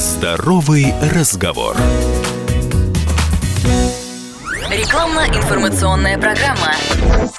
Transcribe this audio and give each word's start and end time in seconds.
Здоровый 0.00 0.94
разговор. 1.12 1.76
Рекламно-информационная 4.70 6.16
программа. 6.16 6.76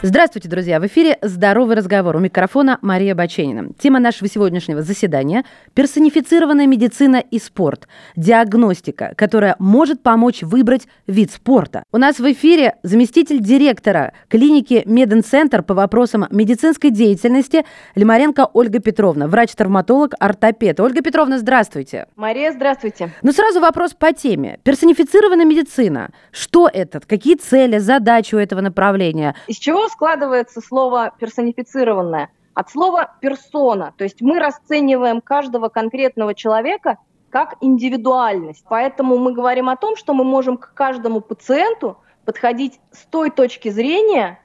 Здравствуйте, 0.03 0.49
друзья! 0.49 0.81
В 0.81 0.87
эфире 0.87 1.17
«Здоровый 1.21 1.77
разговор». 1.77 2.17
У 2.17 2.19
микрофона 2.19 2.77
Мария 2.81 3.15
Баченина. 3.15 3.69
Тема 3.79 3.99
нашего 3.99 4.29
сегодняшнего 4.29 4.81
заседания– 4.81 5.45
персонифицированная 5.73 6.67
медицина 6.67 7.17
и 7.17 7.39
спорт. 7.39 7.87
Диагностика, 8.17 9.13
которая 9.15 9.55
может 9.59 10.03
помочь 10.03 10.41
выбрать 10.41 10.87
вид 11.07 11.31
спорта. 11.31 11.83
У 11.93 11.97
нас 11.97 12.19
в 12.19 12.31
эфире 12.33 12.75
заместитель 12.83 13.39
директора 13.39 14.11
клиники 14.27 14.83
Мединцентр 14.85 15.63
по 15.63 15.73
вопросам 15.73 16.27
медицинской 16.31 16.89
деятельности 16.89 17.63
Лимаренко 17.95 18.49
Ольга 18.53 18.79
Петровна, 18.79 19.27
врач-травматолог, 19.27 20.15
ортопед. 20.19 20.81
Ольга 20.81 21.01
Петровна, 21.01 21.37
здравствуйте. 21.39 22.07
Мария, 22.17 22.51
здравствуйте. 22.51 23.13
Ну, 23.21 23.31
сразу 23.31 23.61
вопрос 23.61 23.93
по 23.93 24.11
теме. 24.11 24.59
Персонифицированная 24.63 25.45
медицина. 25.45 26.09
Что 26.31 26.67
это? 26.67 26.99
Какие 26.99 27.20
цели, 27.35 27.77
задачи 27.77 28.35
у 28.35 28.39
этого 28.39 28.61
направления? 28.61 29.35
Из 29.47 29.57
чего 29.57 29.87
складывается 29.87 30.61
слово 30.61 31.13
персонифицированное? 31.19 32.29
От 32.53 32.69
слова 32.69 33.15
персона. 33.21 33.93
То 33.97 34.03
есть 34.03 34.21
мы 34.21 34.39
расцениваем 34.39 35.21
каждого 35.21 35.69
конкретного 35.69 36.33
человека 36.33 36.97
как 37.29 37.55
индивидуальность. 37.61 38.65
Поэтому 38.67 39.17
мы 39.17 39.33
говорим 39.33 39.69
о 39.69 39.77
том, 39.77 39.95
что 39.95 40.13
мы 40.13 40.23
можем 40.23 40.57
к 40.57 40.73
каждому 40.73 41.21
пациенту 41.21 41.97
подходить 42.25 42.79
с 42.91 43.05
той 43.05 43.29
точки 43.29 43.69
зрения 43.69 44.39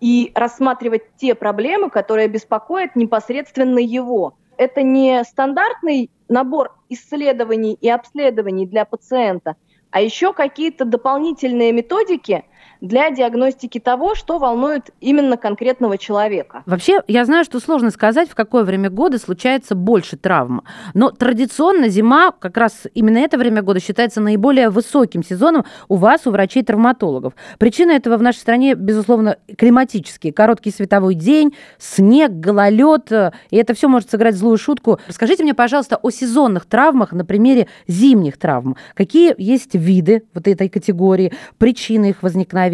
и 0.00 0.30
рассматривать 0.34 1.02
те 1.16 1.34
проблемы, 1.34 1.90
которые 1.90 2.28
беспокоят 2.28 2.94
непосредственно 2.94 3.78
его. 3.78 4.34
Это 4.56 4.82
не 4.82 5.24
стандартный 5.24 6.10
набор 6.28 6.76
исследований 6.88 7.76
и 7.80 7.88
обследований 7.88 8.66
для 8.66 8.84
пациента– 8.84 9.56
а 9.92 10.00
еще 10.00 10.32
какие-то 10.32 10.84
дополнительные 10.84 11.70
методики 11.70 12.44
для 12.82 13.10
диагностики 13.10 13.78
того, 13.78 14.16
что 14.16 14.38
волнует 14.38 14.90
именно 15.00 15.36
конкретного 15.36 15.96
человека. 15.96 16.64
Вообще, 16.66 17.00
я 17.06 17.24
знаю, 17.24 17.44
что 17.44 17.60
сложно 17.60 17.90
сказать, 17.90 18.28
в 18.28 18.34
какое 18.34 18.64
время 18.64 18.90
года 18.90 19.18
случается 19.18 19.76
больше 19.76 20.16
травм. 20.16 20.64
Но 20.92 21.10
традиционно 21.10 21.88
зима, 21.88 22.32
как 22.32 22.56
раз 22.56 22.88
именно 22.92 23.18
это 23.18 23.38
время 23.38 23.62
года, 23.62 23.78
считается 23.78 24.20
наиболее 24.20 24.68
высоким 24.68 25.22
сезоном 25.22 25.64
у 25.88 25.94
вас, 25.94 26.26
у 26.26 26.32
врачей-травматологов. 26.32 27.34
Причина 27.58 27.92
этого 27.92 28.16
в 28.16 28.22
нашей 28.22 28.38
стране, 28.38 28.74
безусловно, 28.74 29.36
климатические. 29.56 30.32
Короткий 30.32 30.72
световой 30.72 31.14
день, 31.14 31.54
снег, 31.78 32.32
гололед, 32.32 33.12
и 33.50 33.56
это 33.56 33.74
все 33.74 33.86
может 33.86 34.10
сыграть 34.10 34.34
злую 34.34 34.58
шутку. 34.58 34.98
Расскажите 35.06 35.44
мне, 35.44 35.54
пожалуйста, 35.54 36.00
о 36.02 36.10
сезонных 36.10 36.66
травмах 36.66 37.12
на 37.12 37.24
примере 37.24 37.68
зимних 37.86 38.38
травм. 38.38 38.76
Какие 38.94 39.36
есть 39.38 39.74
виды 39.74 40.24
вот 40.34 40.48
этой 40.48 40.68
категории, 40.68 41.32
причины 41.58 42.10
их 42.10 42.24
возникновения, 42.24 42.71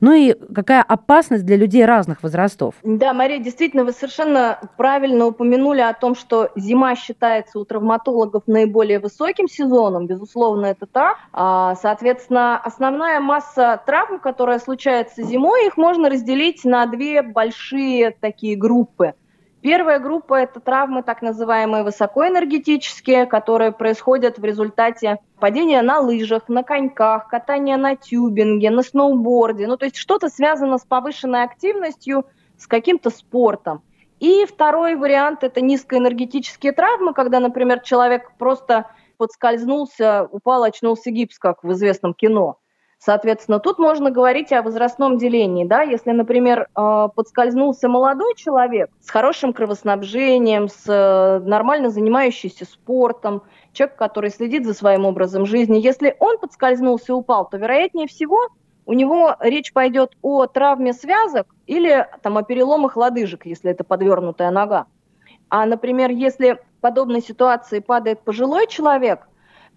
ну 0.00 0.12
и 0.12 0.34
какая 0.54 0.82
опасность 0.82 1.44
для 1.44 1.56
людей 1.56 1.84
разных 1.84 2.22
возрастов. 2.22 2.74
Да, 2.82 3.12
Мария, 3.12 3.38
действительно, 3.38 3.84
вы 3.84 3.92
совершенно 3.92 4.58
правильно 4.76 5.26
упомянули 5.26 5.80
о 5.80 5.92
том, 5.94 6.14
что 6.14 6.50
зима 6.56 6.94
считается 6.94 7.58
у 7.58 7.64
травматологов 7.64 8.44
наиболее 8.46 8.98
высоким 8.98 9.48
сезоном, 9.48 10.06
безусловно, 10.06 10.66
это 10.66 10.86
так. 10.86 11.16
А, 11.32 11.74
соответственно, 11.76 12.58
основная 12.58 13.20
масса 13.20 13.80
травм, 13.86 14.20
которая 14.20 14.58
случается 14.58 15.22
зимой, 15.22 15.66
их 15.66 15.76
можно 15.76 16.10
разделить 16.10 16.64
на 16.64 16.86
две 16.86 17.22
большие 17.22 18.10
такие 18.20 18.56
группы– 18.56 19.14
Первая 19.60 19.98
группа– 19.98 20.34
это 20.42 20.60
травмы 20.60 21.02
так 21.02 21.20
называемые 21.20 21.82
высокоэнергетические, 21.82 23.26
которые 23.26 23.72
происходят 23.72 24.38
в 24.38 24.44
результате 24.44 25.18
падения 25.40 25.82
на 25.82 25.98
лыжах, 25.98 26.48
на 26.48 26.62
коньках, 26.62 27.26
катания 27.26 27.76
на 27.76 27.96
тюбинге, 27.96 28.70
на 28.70 28.82
сноуборде. 28.82 29.66
Ну, 29.66 29.76
то 29.76 29.86
есть 29.86 29.96
что-то 29.96 30.28
связано 30.28 30.78
с 30.78 30.84
повышенной 30.84 31.42
активностью, 31.42 32.24
с 32.56 32.68
каким-то 32.68 33.10
спортом. 33.10 33.82
И 34.20 34.46
второй 34.46 34.94
вариант– 34.94 35.40
это 35.42 35.60
низкоэнергетические 35.60 36.72
травмы, 36.72 37.12
когда, 37.12 37.40
например, 37.40 37.80
человек 37.80 38.32
просто 38.38 38.86
подскользнулся, 39.16 40.28
упал, 40.30 40.62
очнулся 40.62 41.10
гипс, 41.10 41.38
как 41.38 41.64
в 41.64 41.72
известном 41.72 42.14
кино– 42.14 42.58
Соответственно, 42.98 43.60
тут 43.60 43.78
можно 43.78 44.10
говорить 44.10 44.52
о 44.52 44.62
возрастном 44.62 45.18
делении. 45.18 45.64
Да? 45.64 45.82
Если, 45.82 46.10
например, 46.10 46.68
э, 46.74 47.08
подскользнулся 47.14 47.88
молодой 47.88 48.34
человек 48.34 48.90
с 49.00 49.10
хорошим 49.10 49.52
кровоснабжением, 49.52 50.68
с 50.68 50.84
э, 50.86 51.38
нормально 51.46 51.90
занимающийся 51.90 52.64
спортом, 52.64 53.42
человек, 53.72 53.96
который 53.96 54.30
следит 54.30 54.66
за 54.66 54.74
своим 54.74 55.04
образом 55.06 55.46
жизни, 55.46 55.78
если 55.78 56.16
он 56.18 56.38
подскользнулся 56.38 57.12
и 57.12 57.14
упал, 57.14 57.48
то, 57.48 57.56
вероятнее 57.56 58.08
всего, 58.08 58.48
у 58.84 58.94
него 58.94 59.36
речь 59.40 59.72
пойдет 59.72 60.16
о 60.22 60.46
травме 60.46 60.92
связок 60.92 61.46
или 61.66 62.08
там, 62.22 62.36
о 62.36 62.42
переломах 62.42 62.96
лодыжек, 62.96 63.46
если 63.46 63.70
это 63.70 63.84
подвернутая 63.84 64.50
нога. 64.50 64.86
А, 65.50 65.66
например, 65.66 66.10
если 66.10 66.54
в 66.54 66.80
подобной 66.80 67.22
ситуации 67.22 67.78
падает 67.78 68.22
пожилой 68.22 68.66
человек, 68.66 69.28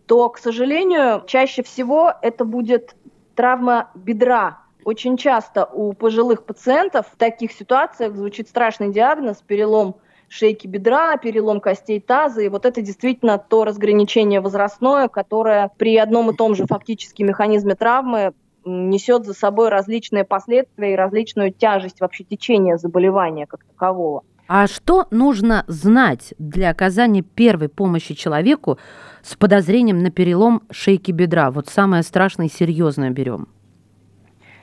то, 0.07 0.27
к 0.29 0.38
сожалению, 0.39 1.23
чаще 1.27 1.63
всего 1.63 2.13
это 2.21 2.45
будет 2.45 2.95
травма 3.36 3.90
бедра. 3.96 4.59
Очень 4.84 5.18
часто 5.18 5.66
у 5.66 5.94
пожилых 5.94 6.44
пациентов 6.44 7.08
в 7.12 7.18
таких 7.18 7.52
ситуациях 7.52 8.16
звучит 8.16 8.50
страшный 8.50 8.92
диагноз– 8.92 9.42
перелом 9.47 9.97
шейки 10.28 10.66
бедра, 10.66 11.18
перелом 11.18 11.59
костей 11.59 12.00
таза. 12.00 12.42
И 12.42 12.50
вот 12.50 12.66
это 12.66 12.81
действительно 12.81 13.38
то 13.38 13.66
разграничение 13.66 14.40
возрастное, 14.40 15.08
которое 15.08 15.69
при 15.78 15.97
одном 15.97 16.31
и 16.31 16.36
том 16.36 16.56
же 16.56 16.66
фактически 16.66 17.22
механизме 17.22 17.75
травмы 17.75 18.34
несет 18.64 19.25
за 19.25 19.34
собой 19.34 19.69
различные 19.69 20.24
последствия 20.24 20.94
и 20.94 20.96
различную 20.96 21.52
тяжесть 21.52 22.00
вообще 22.00 22.24
течения 22.24 22.78
заболевания 22.78 23.46
как 23.46 23.63
такового. 23.66 24.24
А 24.48 24.68
что 24.68 25.08
нужно 25.12 25.63
знать 25.68 26.34
для 26.38 26.69
оказания 26.69 27.22
первой 27.22 27.69
помощи 27.69 28.13
человеку 28.13 28.78
с 29.23 29.35
подозрением 29.35 30.03
на 30.03 30.11
перелом 30.11 30.63
шейки 30.71 31.11
бедра? 31.11 31.51
Вот 31.51 31.67
самое 31.67 32.03
страшное 32.03 32.47
и 32.47 32.49
серьезное 32.49 33.09
берем. 33.09 33.47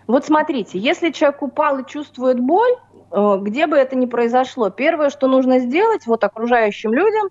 Вот 0.06 0.24
смотрите, 0.24 0.78
если 0.78 1.10
человек 1.10 1.42
упал 1.42 1.78
и 1.80 1.86
чувствует 1.86 2.40
боль, 2.40 2.76
э, 3.10 3.38
где 3.42 3.66
бы 3.66 3.76
это 3.76 3.94
ни 3.94 4.06
произошло, 4.06 4.70
первое, 4.70 5.10
что 5.10 5.26
нужно 5.28 5.58
сделать 5.58 6.06
вот 6.06 6.24
окружающим 6.24 6.94
людям, 6.94 7.28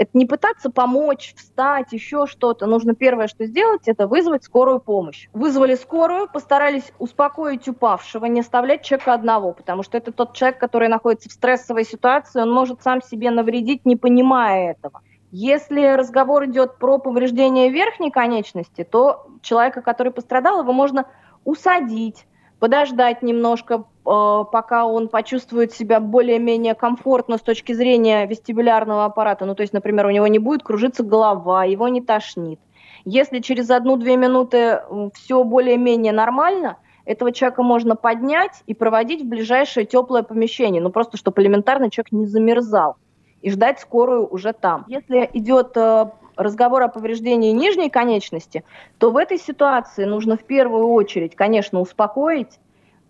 это 0.00 0.12
не 0.14 0.24
пытаться 0.24 0.70
помочь, 0.70 1.34
встать, 1.36 1.92
еще 1.92 2.26
что-то. 2.26 2.64
Нужно 2.64 2.94
первое, 2.94 3.28
что 3.28 3.44
сделать, 3.44 3.82
это 3.84 4.06
вызвать 4.06 4.44
скорую 4.44 4.80
помощь. 4.80 5.28
Вызвали 5.34 5.74
скорую, 5.74 6.26
постарались 6.26 6.90
успокоить 6.98 7.68
упавшего, 7.68 8.24
не 8.24 8.40
оставлять 8.40 8.82
человека 8.82 9.12
одного, 9.12 9.52
потому 9.52 9.82
что 9.82 9.98
это 9.98 10.10
тот 10.10 10.32
человек, 10.32 10.58
который 10.58 10.88
находится 10.88 11.28
в 11.28 11.32
стрессовой 11.32 11.84
ситуации, 11.84 12.40
он 12.40 12.50
может 12.50 12.80
сам 12.82 13.02
себе 13.02 13.30
навредить, 13.30 13.84
не 13.84 13.96
понимая 13.96 14.70
этого. 14.70 15.02
Если 15.32 15.94
разговор 15.94 16.46
идет 16.46 16.78
про 16.78 16.98
повреждение 16.98 17.70
верхней 17.70 18.10
конечности, 18.10 18.82
то 18.82 19.28
человека, 19.42 19.80
который 19.80 20.12
пострадал, 20.12 20.62
его 20.62 20.72
можно 20.72 21.06
усадить, 21.44 22.26
подождать 22.58 23.22
немножко, 23.22 23.84
э, 24.04 24.44
пока 24.50 24.86
он 24.86 25.08
почувствует 25.08 25.72
себя 25.72 26.00
более-менее 26.00 26.74
комфортно 26.74 27.38
с 27.38 27.42
точки 27.42 27.72
зрения 27.72 28.26
вестибулярного 28.26 29.04
аппарата. 29.04 29.44
Ну, 29.44 29.54
то 29.54 29.62
есть, 29.62 29.72
например, 29.72 30.06
у 30.06 30.10
него 30.10 30.26
не 30.26 30.40
будет 30.40 30.64
кружиться 30.64 31.04
голова, 31.04 31.64
его 31.64 31.86
не 31.86 32.00
тошнит. 32.00 32.58
Если 33.04 33.38
через 33.38 33.70
одну-две 33.70 34.16
минуты 34.16 34.82
все 35.14 35.44
более-менее 35.44 36.12
нормально, 36.12 36.76
этого 37.04 37.30
человека 37.32 37.62
можно 37.62 37.94
поднять 37.94 38.62
и 38.66 38.74
проводить 38.74 39.22
в 39.22 39.28
ближайшее 39.28 39.86
теплое 39.86 40.22
помещение, 40.22 40.82
ну 40.82 40.90
просто 40.90 41.16
чтобы 41.16 41.40
элементарно 41.40 41.90
человек 41.90 42.12
не 42.12 42.26
замерзал 42.26 42.96
и 43.42 43.50
ждать 43.50 43.80
скорую 43.80 44.26
уже 44.26 44.52
там. 44.52 44.84
Если 44.88 45.28
идет 45.32 45.76
э, 45.76 46.10
разговор 46.36 46.82
о 46.82 46.88
повреждении 46.88 47.52
нижней 47.52 47.90
конечности, 47.90 48.64
то 48.98 49.10
в 49.10 49.16
этой 49.16 49.38
ситуации 49.38 50.04
нужно 50.04 50.36
в 50.36 50.44
первую 50.44 50.88
очередь, 50.88 51.34
конечно, 51.36 51.80
успокоить 51.80 52.58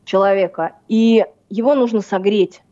человека, 0.05 0.73
и 0.88 1.25
его 1.49 1.75
нужно 1.75 2.00
согреть. 2.00 2.62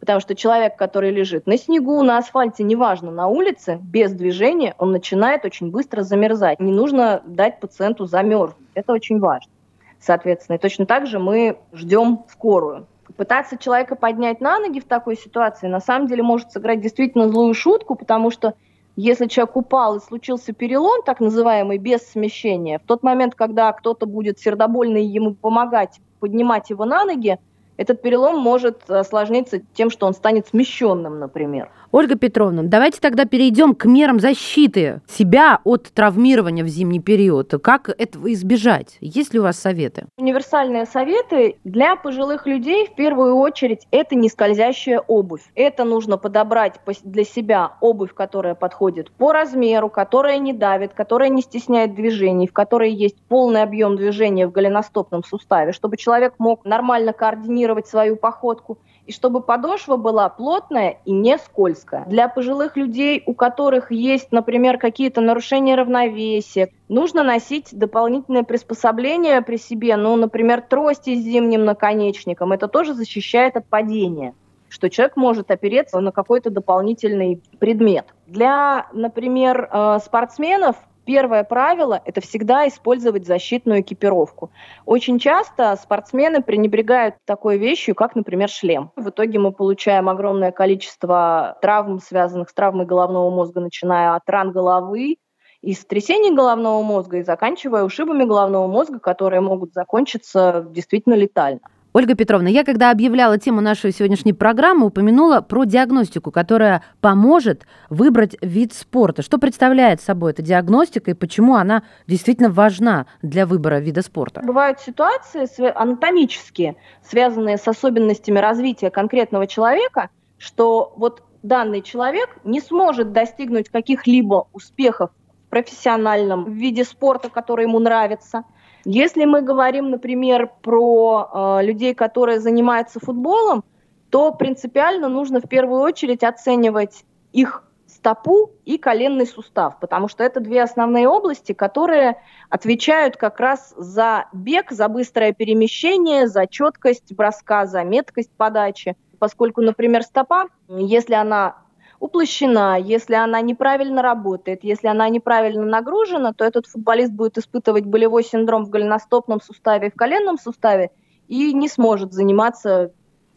Потому 0.00 0.18
что 0.18 0.34
человек, 0.34 0.76
который 0.76 1.12
лежит 1.12 1.46
на 1.46 1.56
снегу, 1.56 2.02
на 2.02 2.18
асфальте, 2.18 2.64
неважно, 2.64 3.12
на 3.12 3.28
улице, 3.28 3.78
без 3.80 4.12
движения, 4.12 4.74
он 4.78 4.90
начинает 4.90 5.44
очень 5.44 5.70
быстро 5.70 6.02
замерзать. 6.02 6.58
Не 6.58 6.72
нужно 6.72 7.22
дать 7.24 7.60
пациенту 7.60 8.06
замерзнуть. 8.06 8.66
Это 8.74 8.92
очень 8.92 9.20
важно. 9.20 9.52
Соответственно, 10.00 10.56
и 10.56 10.58
точно 10.58 10.86
так 10.86 11.06
же 11.06 11.20
мы 11.20 11.56
ждем 11.72 12.24
скорую. 12.28 12.88
Пытаться 13.16 13.58
человека 13.58 13.96
поднять 13.96 14.40
на 14.40 14.58
ноги 14.58 14.80
в 14.80 14.84
такой 14.84 15.16
ситуации 15.16 15.66
на 15.66 15.80
самом 15.80 16.06
деле 16.08 16.22
может 16.22 16.52
сыграть 16.52 16.80
действительно 16.80 17.28
злую 17.28 17.54
шутку, 17.54 17.94
потому 17.94 18.30
что 18.30 18.54
если 18.96 19.26
человек 19.26 19.56
упал 19.56 19.96
и 19.96 20.00
случился 20.00 20.52
перелом, 20.52 21.02
так 21.04 21.20
называемый, 21.20 21.78
без 21.78 22.02
смещения, 22.02 22.78
в 22.78 22.82
тот 22.82 23.02
момент, 23.02 23.34
когда 23.34 23.72
кто-то 23.72 24.06
будет 24.06 24.38
сердобольный 24.38 25.04
ему 25.04 25.34
помогать 25.34 26.00
поднимать 26.20 26.70
его 26.70 26.84
на 26.84 27.04
ноги, 27.04 27.38
этот 27.76 28.02
перелом 28.02 28.38
может 28.38 28.88
осложниться 28.88 29.60
тем, 29.74 29.90
что 29.90 30.06
он 30.06 30.12
станет 30.12 30.46
смещенным, 30.48 31.18
например. 31.18 31.70
Ольга 31.94 32.14
Петровна, 32.14 32.62
давайте 32.62 33.00
тогда 33.00 33.26
перейдем 33.26 33.74
к 33.74 33.84
мерам 33.84 34.18
защиты 34.18 35.02
себя 35.06 35.60
от 35.62 35.92
травмирования 35.92 36.64
в 36.64 36.68
зимний 36.68 37.00
период. 37.00 37.52
Как 37.62 37.90
этого 37.90 38.32
избежать? 38.32 38.96
Есть 39.02 39.34
ли 39.34 39.40
у 39.40 39.42
вас 39.42 39.58
советы? 39.58 40.06
Универсальные 40.16 40.86
советы 40.86 41.56
для 41.64 41.96
пожилых 41.96 42.46
людей 42.46 42.86
в 42.86 42.94
первую 42.94 43.36
очередь 43.36 43.86
это 43.90 44.14
не 44.14 44.30
скользящая 44.30 45.00
обувь. 45.00 45.42
Это 45.54 45.84
нужно 45.84 46.16
подобрать 46.16 46.80
для 47.04 47.24
себя 47.24 47.72
обувь, 47.82 48.14
которая 48.14 48.54
подходит 48.54 49.10
по 49.10 49.34
размеру, 49.34 49.90
которая 49.90 50.38
не 50.38 50.54
давит, 50.54 50.94
которая 50.94 51.28
не 51.28 51.42
стесняет 51.42 51.94
движений, 51.94 52.46
в 52.46 52.54
которой 52.54 52.90
есть 52.90 53.20
полный 53.28 53.60
объем 53.60 53.96
движения 53.96 54.46
в 54.46 54.52
голеностопном 54.52 55.24
суставе, 55.24 55.72
чтобы 55.72 55.98
человек 55.98 56.36
мог 56.38 56.64
нормально 56.64 57.12
координировать 57.12 57.86
свою 57.86 58.16
походку 58.16 58.78
и 59.06 59.12
чтобы 59.12 59.40
подошва 59.40 59.96
была 59.96 60.28
плотная 60.28 60.98
и 61.04 61.12
не 61.12 61.38
скользкая. 61.38 62.04
Для 62.06 62.28
пожилых 62.28 62.76
людей, 62.76 63.22
у 63.26 63.34
которых 63.34 63.90
есть, 63.90 64.30
например, 64.30 64.78
какие-то 64.78 65.20
нарушения 65.20 65.74
равновесия, 65.74 66.70
нужно 66.88 67.22
носить 67.22 67.68
дополнительное 67.72 68.44
приспособление 68.44 69.42
при 69.42 69.56
себе, 69.56 69.96
ну, 69.96 70.14
например, 70.16 70.62
трости 70.62 71.14
с 71.16 71.24
зимним 71.24 71.64
наконечником. 71.64 72.52
Это 72.52 72.68
тоже 72.68 72.94
защищает 72.94 73.56
от 73.56 73.66
падения 73.66 74.34
что 74.68 74.88
человек 74.88 75.16
может 75.16 75.50
опереться 75.50 76.00
на 76.00 76.12
какой-то 76.12 76.48
дополнительный 76.48 77.42
предмет. 77.58 78.06
Для, 78.26 78.86
например, 78.94 79.68
э, 79.70 79.98
спортсменов 80.02 80.76
Первое 81.04 81.42
правило– 81.42 82.00
это 82.04 82.20
всегда 82.20 82.68
использовать 82.68 83.26
защитную 83.26 83.80
экипировку. 83.80 84.52
Очень 84.86 85.18
часто 85.18 85.74
спортсмены 85.76 86.42
пренебрегают 86.42 87.16
такой 87.24 87.58
вещью, 87.58 87.96
как, 87.96 88.14
например, 88.14 88.48
шлем. 88.48 88.92
В 88.94 89.08
итоге 89.08 89.40
мы 89.40 89.52
получаем 89.52 90.08
огромное 90.08 90.52
количество 90.52 91.58
травм, 91.60 91.98
связанных 91.98 92.50
с 92.50 92.54
травмой 92.54 92.86
головного 92.86 93.30
мозга, 93.30 93.60
начиная 93.60 94.14
от 94.14 94.28
ран 94.28 94.52
головы, 94.52 95.16
и 95.60 95.74
сотрясений 95.74 96.34
головного 96.34 96.82
мозга, 96.82 97.18
и 97.18 97.22
заканчивая 97.22 97.84
ушибами 97.84 98.24
головного 98.24 98.66
мозга, 98.66 98.98
которые 98.98 99.40
могут 99.40 99.72
закончиться 99.72 100.66
действительно 100.70 101.14
летально. 101.14 101.60
Ольга 101.94 102.14
Петровна, 102.14 102.48
я 102.48 102.64
когда 102.64 102.90
объявляла 102.90 103.36
тему 103.36 103.60
нашей 103.60 103.92
сегодняшней 103.92 104.32
программы, 104.32 104.86
упомянула 104.86 105.42
про 105.42 105.64
диагностику, 105.64 106.30
которая 106.30 106.82
поможет 107.02 107.66
выбрать 107.90 108.34
вид 108.40 108.72
спорта. 108.72 109.20
Что 109.20 109.36
представляет 109.36 110.00
собой 110.00 110.32
эта 110.32 110.40
диагностика 110.40 111.10
и 111.10 111.14
почему 111.14 111.54
она 111.56 111.82
действительно 112.06 112.48
важна 112.48 113.06
для 113.20 113.44
выбора 113.44 113.78
вида 113.78 114.00
спорта? 114.00 114.40
Бывают 114.40 114.80
ситуации 114.80 115.46
анатомические, 115.78 116.76
связанные 117.04 117.58
с 117.58 117.68
особенностями 117.68 118.38
развития 118.38 118.90
конкретного 118.90 119.46
человека, 119.46 120.08
что 120.38 120.94
вот 120.96 121.22
данный 121.42 121.82
человек 121.82 122.38
не 122.42 122.62
сможет 122.62 123.12
достигнуть 123.12 123.68
каких-либо 123.68 124.48
успехов 124.54 125.10
в 125.46 125.50
профессиональном 125.50 126.54
виде 126.54 126.84
спорта, 126.84 127.28
который 127.28 127.66
ему 127.66 127.80
нравится– 127.80 128.44
если 128.84 129.24
мы 129.24 129.42
говорим, 129.42 129.90
например, 129.90 130.50
про 130.62 131.58
э, 131.60 131.64
людей, 131.64 131.94
которые 131.94 132.40
занимаются 132.40 133.00
футболом, 133.00 133.64
то 134.10 134.32
принципиально 134.32 135.08
нужно 135.08 135.40
в 135.40 135.48
первую 135.48 135.80
очередь 135.80 136.22
оценивать 136.22 137.04
их 137.32 137.64
стопу 137.86 138.50
и 138.64 138.78
коленный 138.78 139.26
сустав, 139.26 139.78
потому 139.78 140.08
что 140.08 140.24
это 140.24 140.40
две 140.40 140.62
основные 140.62 141.08
области, 141.08 141.52
которые 141.52 142.20
отвечают 142.50 143.16
как 143.16 143.38
раз 143.38 143.72
за 143.76 144.26
бег, 144.32 144.72
за 144.72 144.88
быстрое 144.88 145.32
перемещение, 145.32 146.26
за 146.26 146.46
четкость 146.46 147.14
броска, 147.14 147.66
за 147.66 147.84
меткость 147.84 148.30
подачи. 148.36 148.96
Поскольку, 149.18 149.60
например, 149.60 150.02
стопа, 150.02 150.48
если 150.68 151.14
она 151.14 151.61
уплощена, 152.02 152.80
если 152.80 153.14
она 153.14 153.40
неправильно 153.40 154.02
работает, 154.02 154.64
если 154.64 154.88
она 154.88 155.08
неправильно 155.08 155.64
нагружена, 155.64 156.32
то 156.32 156.44
этот 156.44 156.66
футболист 156.66 157.12
будет 157.12 157.38
испытывать 157.38 157.86
болевой 157.86 158.24
синдром 158.24 158.64
в 158.64 158.70
голеностопном 158.70 159.40
суставе 159.40 159.86
и 159.86 159.90
в 159.92 159.94
коленном 159.94 160.36
суставе 160.36 160.90
и 161.28 161.52
не 161.54 161.68
сможет 161.68 162.12
заниматься 162.12 162.92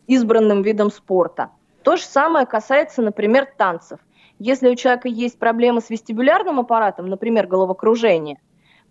избранным 0.07 0.63
видом 0.63 0.89
спорта. 0.89 1.51
То 1.83 1.95
же 1.95 2.05
самое 2.05 2.47
касается, 2.47 3.03
например, 3.03 3.47
танцев. 3.55 3.99
Если 4.39 4.67
у 4.67 4.75
человека 4.75 5.09
есть 5.09 5.37
проблемы 5.37 5.79
с 5.79 5.91
вестибулярным 5.91 6.59
аппаратом, 6.59 7.05
например, 7.05 7.45
головокружение, 7.45 8.39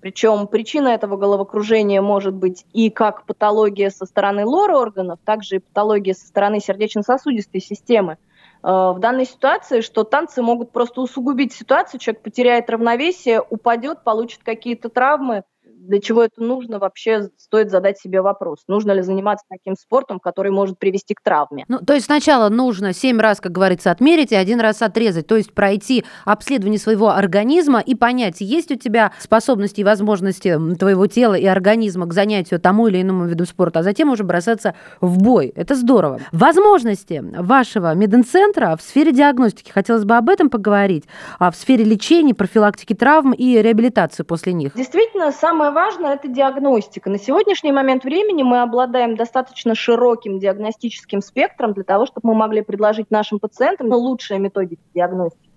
причем 0.00 0.46
причина 0.46 0.88
этого 0.88 1.16
головокружения 1.16 2.00
может 2.00 2.34
быть 2.34 2.64
и 2.72 2.90
как 2.90 3.26
патология 3.26 3.90
со 3.90 4.06
стороны 4.06 4.46
лора 4.46 4.76
органов, 4.76 5.18
также 5.24 5.56
и 5.56 5.58
патология 5.58 6.14
со 6.14 6.28
стороны 6.28 6.60
сердечно-сосудистой 6.60 7.60
системы– 7.60 8.18
в 8.64 8.98
данной 8.98 9.26
ситуации, 9.26 9.82
что 9.82 10.04
танцы 10.04 10.40
могут 10.40 10.72
просто 10.72 11.02
усугубить 11.02 11.52
ситуацию, 11.52 12.00
человек 12.00 12.22
потеряет 12.22 12.70
равновесие, 12.70 13.42
упадет, 13.42 14.04
получит 14.04 14.42
какие-то 14.42 14.88
травмы, 14.88 15.44
для 15.84 16.00
чего 16.00 16.22
это 16.22 16.42
нужно, 16.42 16.78
вообще 16.78 17.28
стоит 17.36 17.70
задать 17.70 17.98
себе 17.98 18.20
вопрос. 18.20 18.64
Нужно 18.68 18.92
ли 18.92 19.02
заниматься 19.02 19.44
таким 19.48 19.76
спортом, 19.76 20.18
который 20.18 20.50
может 20.50 20.78
привести 20.78 21.14
к 21.14 21.22
травме? 21.22 21.64
Ну, 21.68 21.78
то 21.78 21.94
есть 21.94 22.06
сначала 22.06 22.48
нужно 22.48 22.92
семь 22.92 23.20
раз, 23.20 23.40
как 23.40 23.52
говорится, 23.52 23.90
отмерить 23.90 24.32
и 24.32 24.36
один 24.36 24.60
раз 24.60 24.82
отрезать, 24.82 25.26
то 25.26 25.36
есть 25.36 25.52
пройти 25.52 26.04
обследование 26.24 26.78
своего 26.78 27.10
организма 27.10 27.80
и 27.80 27.94
понять, 27.94 28.40
есть 28.40 28.70
у 28.70 28.76
тебя 28.76 29.12
способности 29.18 29.80
и 29.80 29.84
возможности 29.84 30.58
твоего 30.78 31.06
тела 31.06 31.34
и 31.34 31.46
организма 31.46 32.06
к 32.06 32.12
занятию 32.12 32.60
тому 32.60 32.88
или 32.88 33.02
иному 33.02 33.26
виду 33.26 33.44
спорта, 33.44 33.80
а 33.80 33.82
затем 33.82 34.10
уже 34.10 34.24
бросаться 34.24 34.74
в 35.00 35.18
бой. 35.22 35.52
Это 35.54 35.74
здорово. 35.74 36.20
Возможности 36.32 37.22
вашего 37.36 37.94
медицентра 37.94 38.76
в 38.76 38.82
сфере 38.82 39.12
диагностики, 39.12 39.70
хотелось 39.70 40.04
бы 40.04 40.16
об 40.16 40.28
этом 40.28 40.48
поговорить, 40.48 41.04
а 41.38 41.50
в 41.50 41.56
сфере 41.56 41.84
лечения, 41.84 42.34
профилактики 42.34 42.94
травм 42.94 43.32
и 43.32 43.60
реабилитации 43.60 44.22
после 44.22 44.52
них. 44.52 44.74
Действительно, 44.74 45.30
самое 45.32 45.73
важное– 45.74 46.14
это 46.14 46.28
диагностика. 46.28 47.10
На 47.10 47.18
сегодняшний 47.18 47.72
момент 47.72 48.04
времени 48.04 48.42
мы 48.42 48.62
обладаем 48.62 49.16
достаточно 49.16 49.74
широким 49.74 50.38
диагностическим 50.38 51.20
спектром 51.20 51.74
для 51.74 51.84
того, 51.84 52.06
чтобы 52.06 52.28
мы 52.28 52.34
могли 52.34 52.62
предложить 52.62 53.10
нашим 53.10 53.38
пациентам 53.38 53.92
лучшие 53.92 54.40
методики 54.40 54.80
диагностики. 54.94 55.50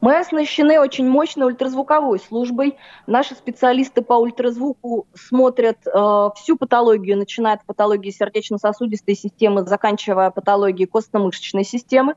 Мы 0.00 0.18
оснащены 0.18 0.78
очень 0.78 1.08
мощной 1.08 1.46
ультразвуковой 1.46 2.20
службой. 2.20 2.76
Наши 3.06 3.34
специалисты 3.34 4.02
по 4.02 4.14
ультразвуку 4.14 5.06
смотрят 5.14 5.78
э, 5.86 6.28
всю 6.36 6.56
патологию, 6.58 7.16
начиная 7.16 7.54
от 7.54 7.64
патологии 7.64 8.10
сердечно-сосудистой 8.10 9.14
системы, 9.14 9.64
заканчивая 9.64 10.30
патологией 10.30 10.86
костно-мышечной 10.86 11.64
системы. 11.64 12.16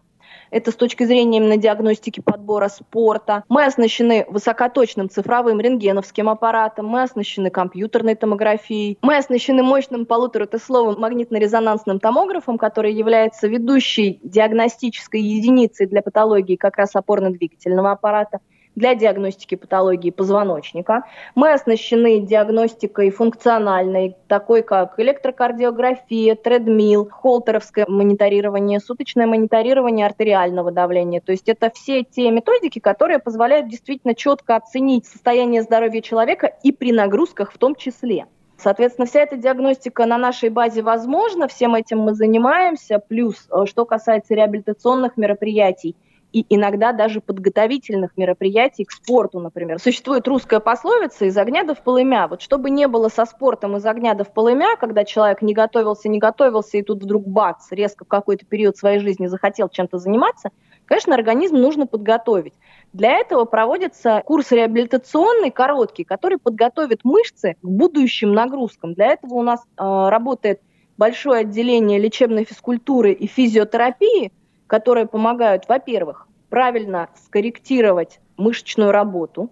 Это 0.52 0.72
с 0.72 0.76
точки 0.76 1.04
зрения 1.04 1.38
именно 1.38 1.58
диагностики 1.58 2.20
подбора 2.20 2.68
спорта. 2.70 3.44
Мы 3.50 3.66
оснащены 3.66 4.26
высокоточным 4.30 5.10
цифровым 5.10 5.60
рентгеновским 5.60 6.30
аппаратом, 6.30 6.88
мы 6.88 7.04
оснащены 7.04 7.50
компьютерной 7.50 8.16
томографией, 8.16 8.98
мы 9.02 9.18
оснащены 9.18 9.64
мощным 9.64 10.06
полуторатесловым 10.06 11.00
магнитно-резонансным 11.00 12.00
томографом, 12.00 12.58
который 12.58 12.94
является 12.94 13.48
ведущей 13.48 14.20
диагностической 14.24 15.22
единицей 15.22 15.88
для 15.88 16.02
патологии 16.02 16.56
как 16.56 16.78
раз 16.78 16.96
опорно-двигательного 16.96 17.92
аппарата 17.92 18.40
для 18.78 18.94
диагностики 18.94 19.56
патологии 19.56 20.12
позвоночника. 20.12 21.04
Мы 21.34 21.52
оснащены 21.52 22.22
диагностикой 22.22 23.10
функциональной, 23.10 24.16
такой 24.28 24.62
как 24.62 25.00
электрокардиография, 25.00 26.36
тредмил, 26.36 27.10
холтеровское 27.10 27.88
мониторирование, 27.88 28.80
суточное 28.80 29.26
мониторирование 29.26 30.06
артериального 30.06 30.72
давления. 30.72 31.22
То 31.22 31.32
есть 31.32 31.50
это 31.50 31.72
все 31.74 32.04
те 32.04 32.30
методики, 32.30 32.78
которые 32.78 33.18
позволяют 33.18 33.68
действительно 33.68 34.14
четко 34.14 34.56
оценить 34.56 35.08
состояние 35.08 35.64
здоровья 35.64 36.02
человека 36.02 36.54
и 36.62 36.72
при 36.72 36.92
нагрузках 36.92 37.52
в 37.52 37.58
том 37.58 37.74
числе. 37.74 38.28
Соответственно, 38.60 39.08
вся 39.08 39.22
эта 39.22 39.38
диагностика 39.38 40.06
на 40.06 40.20
нашей 40.20 40.50
базе 40.50 40.84
возможна, 40.84 41.48
всем 41.48 41.74
этим 41.74 42.00
мы 42.00 42.14
занимаемся. 42.14 43.00
Плюс, 43.00 43.48
э, 43.52 43.66
что 43.66 43.86
касается 43.86 44.36
реабилитационных 44.36 45.18
мероприятий, 45.18 45.96
и 46.34 46.46
иногда 46.50 46.92
даже 46.92 47.22
подготовительных 47.22 48.18
мероприятий 48.18 48.84
к 48.84 48.92
спорту, 48.92 49.40
например. 49.40 49.80
Существует 49.80 50.28
русская 50.28 50.60
пословица 50.60 51.26
«из 51.26 51.38
огня 51.38 51.64
до 51.64 51.74
в 51.74 51.82
полымя». 51.82 52.28
Вот 52.28 52.42
чтобы 52.42 52.70
не 52.70 52.88
было 52.88 53.10
со 53.10 53.26
спортом 53.26 53.78
из 53.78 53.86
огня 53.86 54.14
до 54.14 54.24
в 54.24 54.34
полымя, 54.34 54.76
когда 54.78 55.06
человек 55.06 55.42
не 55.42 55.54
готовился, 55.54 56.10
не 56.10 56.20
готовился, 56.20 56.78
и 56.78 56.82
тут 56.82 57.04
вдруг 57.04 57.28
бац, 57.28 57.72
резко 57.72 58.06
в 58.06 58.08
какой-то 58.08 58.46
период 58.46 58.78
своей 58.78 59.00
жизни 59.00 59.28
захотел 59.28 59.70
чем-то 59.70 59.98
заниматься, 59.98 60.50
конечно, 60.86 61.16
организм 61.16 61.58
нужно 61.58 61.88
подготовить. 61.88 62.54
Для 62.94 63.18
этого 63.18 63.46
проводится 63.46 64.22
курс 64.26 64.52
реабилитационный, 64.52 65.52
короткий, 65.52 66.04
который 66.04 66.38
подготовит 66.38 67.02
мышцы 67.04 67.56
к 67.62 67.68
будущим 67.68 68.34
нагрузкам. 68.34 68.94
Для 68.94 69.08
этого 69.08 69.36
у 69.36 69.44
нас 69.44 69.62
э, 69.62 70.10
работает 70.10 70.62
большое 70.98 71.42
отделение 71.42 72.00
лечебной 72.00 72.44
физкультуры 72.44 73.14
и 73.14 73.28
физиотерапии, 73.28 74.32
которые 74.68 75.08
помогают, 75.08 75.68
во-первых, 75.68 76.28
правильно 76.50 77.10
скорректировать 77.26 78.20
мышечную 78.38 78.92
работу, 78.92 79.50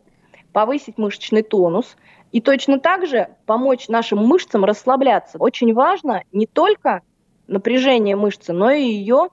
повысить 0.53 0.98
мышечный 0.98 1.43
тонус 1.43 1.98
и 2.31 2.41
точно 2.41 2.79
так 2.79 3.07
же 3.07 3.29
помочь 3.45 3.88
нашим 3.88 4.19
мышцам 4.19 4.63
расслабляться. 4.63 5.38
Очень 5.38 5.74
важно 5.74 6.24
не 6.31 6.45
только 6.45 7.01
напряжение 7.48 8.15
мышцы, 8.15 8.53
но 8.53 8.72
и 8.72 8.84
ее 8.84 9.29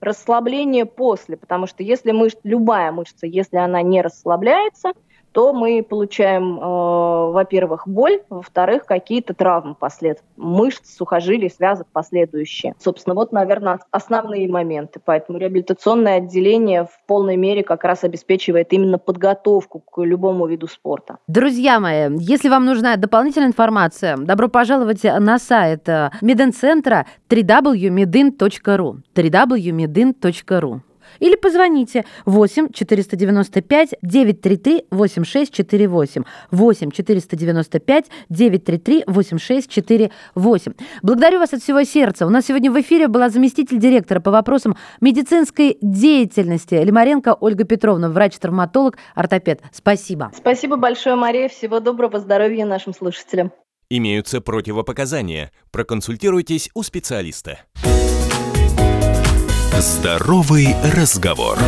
расслабление 0.00 0.84
после, 0.84 1.36
потому 1.36 1.66
что 1.66 1.82
если 1.82 2.12
мышца, 2.12 2.40
любая 2.44 2.92
мышца, 2.92 3.26
если 3.26 3.56
она 3.56 3.82
не 3.82 4.02
расслабляется, 4.02 4.92
то 5.34 5.52
мы 5.52 5.82
получаем, 5.82 6.58
э, 6.58 6.62
во-первых, 6.62 7.88
боль, 7.88 8.20
во-вторых, 8.30 8.86
какие-то 8.86 9.34
травмы 9.34 9.74
послед 9.74 10.22
мышц, 10.36 10.96
сухожилий, 10.96 11.50
связок 11.50 11.88
последующие. 11.92 12.74
Собственно, 12.78 13.16
вот, 13.16 13.32
наверное, 13.32 13.80
основные 13.90 14.48
моменты. 14.48 15.00
Поэтому 15.04 15.38
реабилитационное 15.38 16.18
отделение 16.18 16.84
в 16.84 17.00
полной 17.06 17.36
мере 17.36 17.64
как 17.64 17.82
раз 17.82 18.04
обеспечивает 18.04 18.72
именно 18.72 18.98
подготовку 18.98 19.80
к 19.80 20.00
любому 20.02 20.46
виду 20.46 20.68
спорта. 20.68 21.18
Друзья 21.26 21.80
мои, 21.80 22.10
если 22.20 22.48
вам 22.48 22.64
нужна 22.64 22.94
дополнительная 22.96 23.48
информация, 23.48 24.16
добро 24.16 24.46
пожаловать 24.48 25.02
на 25.02 25.40
сайт 25.40 25.88
Мединцентра 26.20 27.06
www.medin.ru 27.28 28.98
www.medin.ru 29.14 30.80
или 31.24 31.36
позвоните 31.36 32.04
8 32.26 32.68
495 32.72 33.94
933 34.02 34.84
8648. 34.90 36.22
8 36.50 36.90
495 36.90 38.04
933 38.28 39.04
8648. 39.06 40.72
Благодарю 41.02 41.38
вас 41.38 41.54
от 41.54 41.62
всего 41.62 41.82
сердца. 41.84 42.26
У 42.26 42.30
нас 42.30 42.46
сегодня 42.46 42.70
в 42.70 42.78
эфире 42.80 43.08
была 43.08 43.30
заместитель 43.30 43.78
директора 43.78 44.20
по 44.20 44.30
вопросам 44.30 44.76
медицинской 45.00 45.78
деятельности 45.80 46.74
Лимаренко 46.74 47.34
Ольга 47.40 47.64
Петровна, 47.64 48.10
врач-травматолог, 48.10 48.98
ортопед. 49.14 49.62
Спасибо. 49.72 50.30
Спасибо 50.36 50.76
большое, 50.76 51.16
Мария. 51.16 51.48
Всего 51.48 51.80
доброго, 51.80 52.20
здоровья 52.20 52.66
нашим 52.66 52.92
слушателям. 52.92 53.50
Имеются 53.88 54.42
противопоказания. 54.42 55.52
Проконсультируйтесь 55.70 56.68
у 56.74 56.82
специалиста. 56.82 57.60
Здоровый 59.80 60.76
разговор. 60.94 61.58